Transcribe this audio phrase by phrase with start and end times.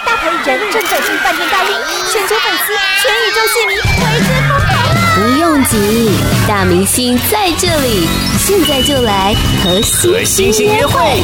[0.00, 1.76] 大牌艺人正走进饭店大厅，
[2.10, 4.72] 全球粉丝、全宇宙戏迷为之疯狂！
[5.14, 6.10] 不用急，
[6.48, 9.80] 大明星在这里，现在就来和
[10.24, 11.22] 星星约会。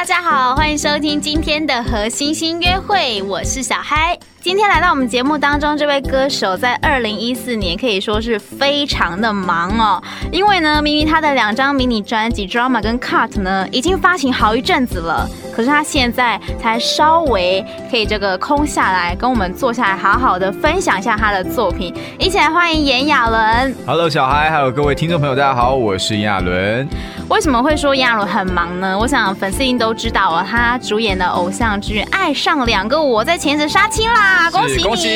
[0.00, 4.18] 大家好，欢迎收听今天的和星星约会，我是小嗨。
[4.40, 15.28] 今天来到我们节目当中，这位歌手在二零一四年可以说是非常的忙哦，因为呢，明明他的两张迷你专辑《Drama》跟《Cut》呢已经发行好一阵子了，
[15.60, 21.94] 可是他现在才稍微可以这个空下来，跟我们坐下来好好的分享一下他的作品。
[22.18, 23.74] 一起来欢迎炎亚纶。
[23.86, 26.88] Hello，小孩，还有各位听众朋友，大家好，我是炎亚纶。
[27.28, 28.98] 为什么会说炎亚纶很忙呢？
[28.98, 34.50] 我想粉丝一定都知道哦，他主演的偶像剧《爱上两个我》在前阵杀青啦。
[34.50, 35.08] 恭喜恭喜！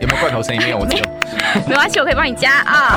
[0.00, 0.62] 有没有罐头声音？
[0.62, 1.02] 没有，我只有。
[1.66, 2.96] 没关系，我可以帮你加啊。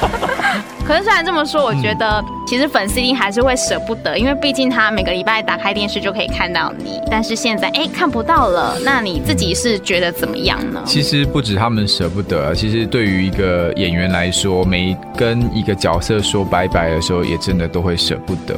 [0.86, 10.82] 可是虽然这么说，我觉得其实粉丝一定还是会舍不得，因为毕竟他每个礼拜打开电视就可以看到你，但是现在哎看不到了，那你自己是觉得怎么样呢？
[10.84, 18.56] 其实不止他们舍不得，其实对于一个演员来说，每跟一个角色说拜拜的时候，也真的都会舍不得，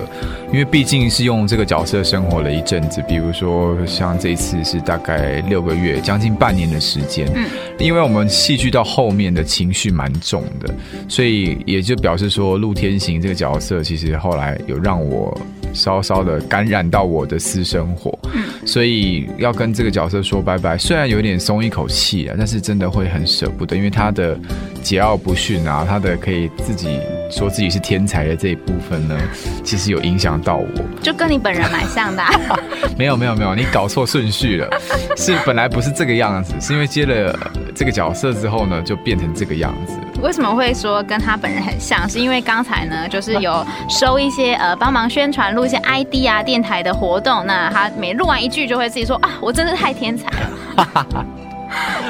[0.51, 7.45] 因为毕竟是用这个角色生活了一阵子，比如说像这一次是大概六个月，将近半年的时间，嗯，
[7.79, 10.75] 因为我们戏剧到后面的情绪蛮重的，
[11.11, 12.23] 所以也就表示。
[12.33, 15.39] 说陆天行这个角色，其实后来有让我
[15.73, 18.19] 稍稍的感染到我的私生活，
[18.67, 24.37] 所以要跟这个角色说拜拜，虽然有点松一口气啊，但是真的会很舍不得，因为他的
[24.83, 26.99] 桀骜不驯啊，他的可以自己
[27.31, 29.19] 说自己是天才的这一部分呢，
[29.65, 30.69] 其实有影响到我，
[31.03, 32.31] 就跟你本人蛮像的啊。
[32.99, 34.69] 没有没有没有，你搞错顺序了，
[35.17, 37.39] 是本来不是这个样子，是因为接了
[37.75, 39.95] 这个角色之后呢，就变成这个样子。
[40.23, 42.09] 为什么会说跟他本人很像？
[42.09, 51.27] 是因为刚才呢，就是有收一些呃帮忙宣传录一些 ID 啊电台的活动，那他每录完一句就会自己说啊，我真是太天才了，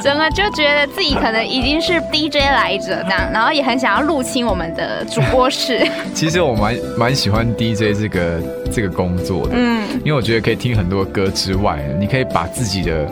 [0.02, 5.86] 整个就觉得自己可能已经是 DJ 来者这样，然后也很想要入侵我们的主播室。
[6.14, 13.08] 其实我蛮蛮喜欢 DJ 这个这个工作的，嗯，因为我觉得可以听很多歌之外，你可以把自己的。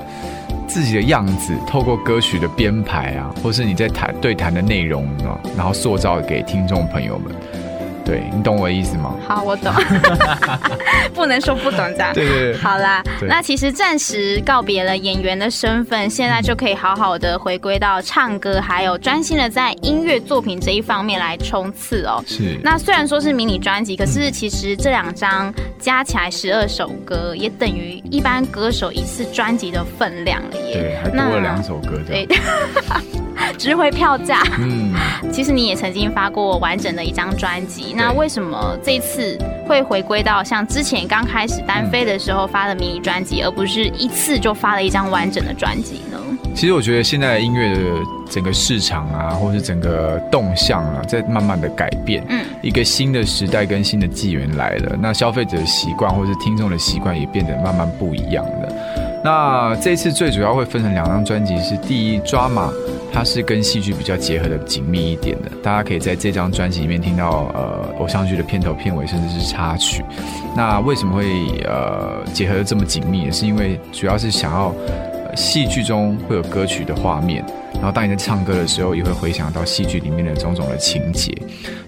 [0.72, 7.34] 自己的样子，透过歌曲的编排啊，或是你在谈对谈的内容啊，然后塑造给听众朋友们。
[8.10, 9.15] 对，你懂我的意思吗？
[9.25, 9.72] 好，我懂，
[11.15, 12.12] 不能说不懂这样。
[12.12, 12.56] 对对对。
[12.56, 22.20] 好啦，那其实暂时告别了演员的身份，现在就可以好好的回归到唱歌，还有专心的在音乐作品这一方面来冲刺哦。
[22.26, 22.59] 是。
[22.65, 30.72] 那虽然说是迷你专辑，可是其实这两张加起来十二首歌，也等于一般歌手一次专辑的分量了耶。
[30.72, 32.00] 对，还多了两首歌。
[32.04, 32.26] 对。
[33.59, 34.43] 值回票价。
[34.59, 34.93] 嗯，
[35.33, 46.19] 其实你也曾经发过完整的一张专辑，那为什么这次会回归到像之前刚开始单飞的时候发的迷你专辑，而不是一次就发了一张完整的专辑呢？
[46.53, 47.81] 其实我觉得现在的音乐的
[48.29, 52.25] 整个市场啊，或是整个动向啊，在慢慢的改变。
[52.29, 58.69] 嗯，一个新的时代跟新的纪元来了，那消费者的习惯或是听众的习惯也变得慢慢不一样了。
[59.23, 62.69] 那这次最主要会分成两张专辑，是第一《Drama》。
[63.12, 70.04] 它是跟戏剧比较结合的紧密一点的，大家可以在这张专辑里面听到呃偶像剧的片头片尾，甚至是插曲。
[70.56, 71.25] 那为什么会
[71.65, 73.31] 呃结合的这么紧密？
[73.31, 74.75] 是因为主要是想要
[75.37, 81.33] 戏剧中会有歌曲的画面，然后当你在唱歌的时候，也会回想到戏剧里面的种种的情节。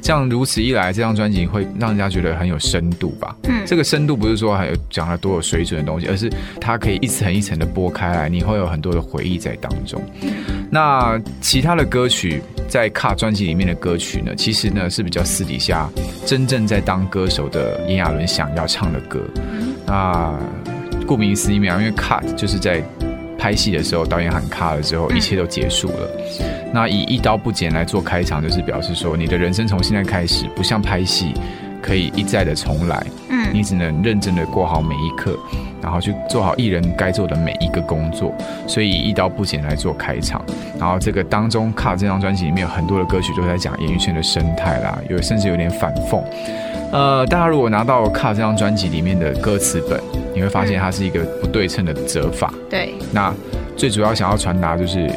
[0.01, 3.37] 这样如此一来，这张专辑会让人家觉得很有深度吧？
[3.45, 6.31] 嗯，这个深度不是说还有讲了多有水准的东西，而是
[6.61, 10.03] 它可以一层一层的剥开来，你会有很多的回忆在当中。
[10.71, 15.89] 那其他的歌曲在卡专辑里面的歌曲呢，其实呢是比较私底下
[16.25, 19.21] 真正在当歌手的炎亚纶想要唱的歌。
[19.87, 20.35] 那
[21.07, 22.83] 顾名思义嘛，因为 cut 就是在
[23.43, 26.09] 拍戏的时候，导演喊卡了之后，一切都结束了。
[26.73, 31.35] 那以一刀不剪来做开场，就是表示说你的人生从现在开始，不像拍戏
[31.83, 33.05] 可以一再的重来。
[33.31, 35.37] 嗯，你只能认真的过好每一刻。
[35.83, 38.33] 然后去做好艺人该做的每一个工作，
[38.67, 40.43] 所以以一刀不剪来做开场。
[40.79, 46.23] 然后这个当中，卡这张专辑里面有很多的歌曲都在讲演艺圈的生态啦，有甚至有点反讽。
[46.93, 49.99] 呃，大家如果拿到卡这张专辑里面的歌词本，
[50.35, 52.53] 你会发现它是一个不对称的折法。
[52.69, 52.95] 对。
[53.11, 53.35] 那
[53.77, 55.11] 最主要想要传达就是，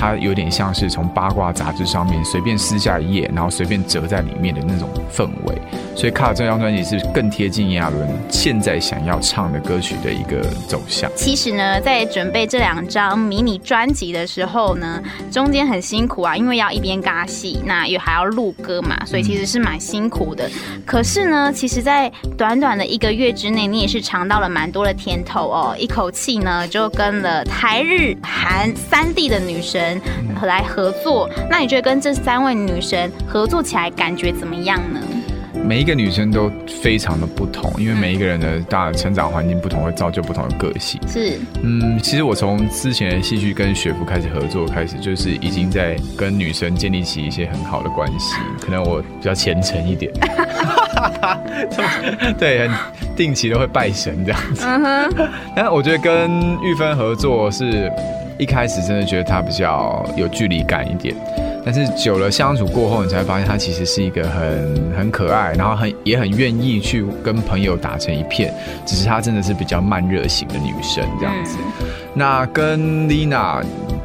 [0.00, 5.54] 它有点像是从八卦杂志上面随便撕下一页，然后随便折在里面的那种氛围。
[5.94, 11.10] 所以《卡》这张专辑是更贴近炎亚纶现在想要唱的歌曲的一个走向。
[11.14, 20.48] 其实呢，在准备这两张迷你专辑的时候呢，中间很辛苦啊，因为要一边尬戏，那又还要录歌嘛，所以其实是蛮辛苦的。
[20.86, 29.89] 可是呢，其实，在短短的一个月之内，你也是尝到了蛮多的甜头哦，一口气呢就跟了台日韩三地的女神
[30.42, 31.28] 来合作。
[31.48, 35.00] 那你觉得跟这三位女神合作起来感觉怎么样呢？
[35.62, 36.50] 每一个女生都
[36.82, 40.98] 非常的不同，因为每一个人的大成长环境不同，会造就不同的个性。
[41.06, 48.36] 是，嗯，其实我从之前的戏剧跟学府开始合作开始，就是已经在跟女生建立起一些很好的关系。
[48.60, 50.10] 可能我比较虔诚一点
[52.38, 52.76] 对，很
[53.14, 54.64] 定期都会拜神这样子。
[54.66, 56.30] 嗯哼， 但我觉得跟
[56.62, 57.92] 玉芬合作是
[58.40, 61.14] 一开始真的觉得她比较有距离感一点。
[61.62, 68.52] 但是久了相处过后，你才发现她其实是一个很很可爱，然后很也很愿意去跟朋友打成一片。
[68.86, 71.58] 只是她真的是比较慢热型的女生这样子。
[72.14, 73.62] 那跟 Lina。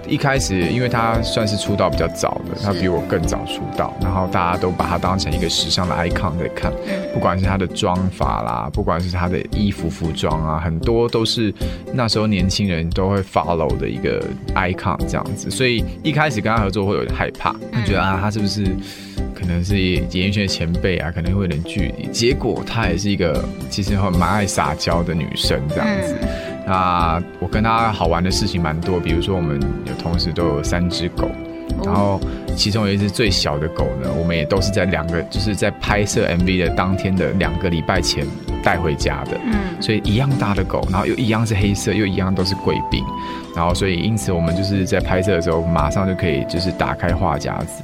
[0.07, 6.71] 一开始，因为她算是出道比较早的，她比我更早出道，然后大家都把她当成一个时尚的 icon 在看，
[7.13, 11.53] 不管是她的妆法啦，不管是她的衣服服装啊，很多都是
[11.93, 14.23] 那时候年轻人都会 follow 的一个
[14.53, 18.65] icon 这样子，所以一开始跟她合作会有点害怕，会觉得啊，她是不是
[19.33, 22.07] 可能是演艺圈的前辈啊，可能会有点距离。
[22.11, 26.15] 结果她也是一个其实很蛮爱撒娇的女生这样子。
[26.65, 31.29] 那我跟他好玩的事情蛮多，比如说我们有同时都有三只狗，
[31.83, 32.19] 然后
[32.55, 38.25] 其中有一只最小的狗呢，我们也都是在两个就是在拍摄 MV 的当天的两个礼拜前
[38.63, 43.03] 带回家的，嗯，所以一样大的狗，然后又一样是黑色，又一样都是贵宾，
[43.55, 47.83] 然后所以因此我们就是在拍摄的时候马上就可以就是打开话匣子，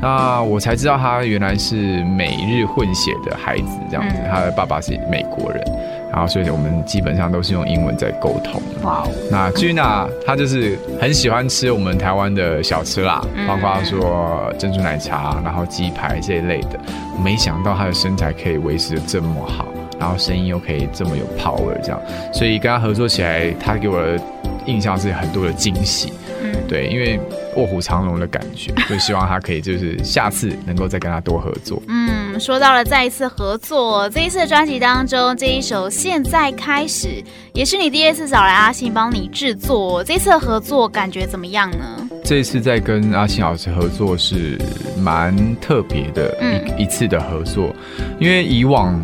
[0.00, 5.62] 那我才知道他原来是美日混血的孩子这样子，他的爸爸是美国人。
[6.10, 8.60] 然后，所以我们基本上都是用英文在沟通。
[8.82, 9.10] 哇哦！
[9.30, 16.80] 那 Gina 她就是很喜欢吃我们台湾的小吃啦，包括说珍珠奶茶，然后鸡排这一类的。
[17.22, 19.66] 没想到她的身材可以维持的这么好，
[19.98, 22.00] 然后声音又可以这么有 power，这样。
[22.32, 24.18] 所以跟她合作起来，她给我的
[24.66, 26.12] 印象是很多的惊喜。
[26.42, 27.20] 嗯，对，因为
[27.56, 31.82] 卧虎藏龙的感觉，就希望她可以就是下次能够再跟她多合作。
[31.88, 32.27] 嗯。
[32.38, 40.02] 说到了再一次合作，这一次的专辑当中，这一首现在开始也是你第二次找来阿信帮你制作。
[40.04, 42.08] 这次的合作感觉怎么样呢？
[42.24, 44.58] 这一次在跟阿信老师合作是
[44.98, 47.74] 蛮特别的一、嗯、一次的合作，
[48.20, 49.00] 因为以往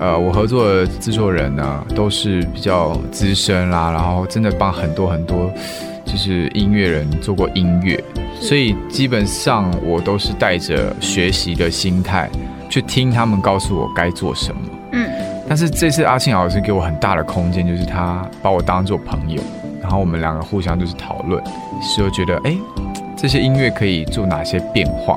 [0.00, 5.50] 呃我合作的制作人呢都是比较资深啦，然后真的帮很多很多
[6.04, 8.02] 就是音乐人做过音乐，
[8.40, 12.28] 所以基本上我都是带着学习的心态。
[12.70, 14.60] 去听他们告诉我该做什么。
[14.90, 15.08] 嗯，
[15.48, 19.40] 但是这次阿庆老师给我很大的空间，就是他把我当做朋友，
[19.80, 21.40] 然后我们两个互相就是讨论，
[21.80, 22.56] 所以觉得，哎，
[23.16, 25.16] 这些音乐可以做哪些变化？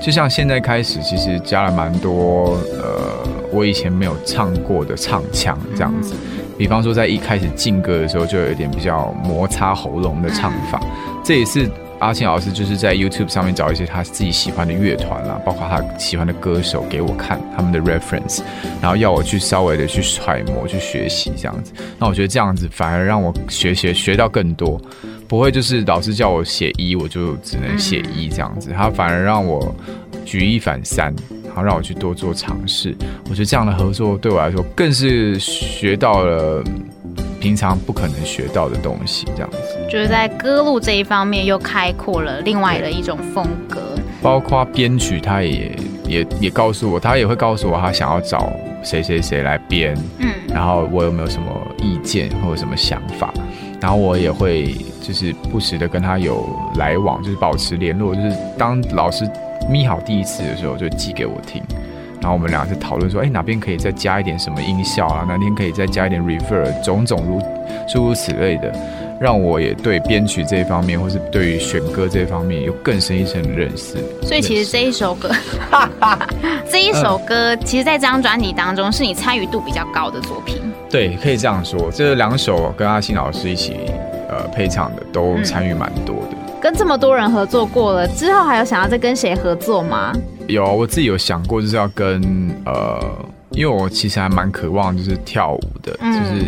[0.00, 6.14] 就像现在开始，其实加了蛮多呃，我以前没有唱过的唱腔这样子。
[6.58, 10.80] 比方说，在一开始进歌的时候，就有一点比较摩擦喉咙的唱法，
[11.24, 11.70] 这也是。
[11.98, 18.42] 阿信老师就是在 YouTube 上面找一些他自己喜欢的乐团啦，包括他喜欢的歌手给我看他们的 reference，
[18.82, 21.72] 然后要我去稍微的去揣摩、去学习这样子。
[21.98, 24.78] 那我觉得这样子反而让我学学学到更多，
[25.26, 28.68] 不会就是老师叫我写一，我就只能写一这样子。
[28.76, 29.74] 他反而让我
[30.26, 31.14] 举一反三，
[31.56, 32.94] 后让我去多做尝试。
[33.28, 36.62] 我觉得这样的合作对我来说更是学到了。
[37.38, 39.58] 平常不可能学到的东西，这样子，
[39.88, 43.80] 就是在歌路这一方面又开阔了另外的一种风格。
[44.20, 48.50] 包括编曲，他也也也告诉我，他也会告诉我他想要找
[48.82, 51.46] 谁谁谁来编，嗯，然后我有没有什么
[51.78, 53.32] 意见或者什么想法，
[53.80, 59.24] 然后我也会就是不时的跟他有来往，就是保持联络，就是当老师
[59.68, 61.62] 咪好第一次的时候，就寄给我听。
[62.20, 65.24] 然后我们俩就讨论说，哎，哪边可以再加一点什么音效啊？
[65.28, 67.40] 哪边可以再加一点 reverb，种种如
[67.86, 68.72] 诸如此类的，
[69.20, 73.96] 让我也对编曲这一方面，或是对于选歌这一方面有更深一层的认识。
[74.22, 75.30] 所以其实这一首歌，
[76.68, 80.56] 这一首歌， 其实在这张专辑当中，是你参与度比较高的作品。
[80.90, 81.90] 对，可以这样说。
[81.92, 83.76] 这两首跟阿信老师一起
[84.28, 86.30] 呃配唱的，都参与蛮多的。
[86.32, 86.35] 嗯。
[86.60, 90.12] 跟这么多人合作过了，之后还有想要再跟谁合作吗？
[90.48, 92.20] 有，我自己有想过，就是要跟
[92.64, 93.00] 呃，
[93.50, 96.44] 因为我其实还蛮渴望就是跳舞的，嗯、就是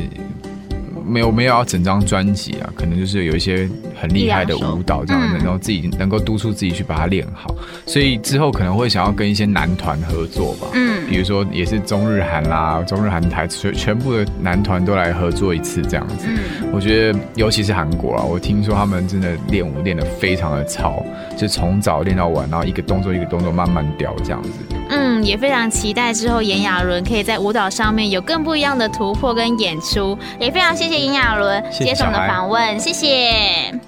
[1.09, 3.69] 没有没有要整张专辑啊，可能就是有一些
[4.01, 7.55] 很厉害的舞蹈这样子，然后自己能够督促自己去把它练好。
[7.87, 16.27] 所以之后可能会想要跟一些男团合作吧，嗯，比如说也是中日韩啦，中日韩台全全部的男团都来合作一次这样子。
[16.29, 21.03] 嗯，我觉得尤其是韩国啊，我听说他们真的练舞练得非常的糙，
[21.37, 24.51] 就从早练到晚，然后一个动作一个动作慢慢雕这样子。
[24.89, 33.88] 嗯，也非常期待之后炎亚纶可以在舞蹈上面有更不一样的突破跟演出，也非常谢谢炎亚纶接受我们的访问，谢谢。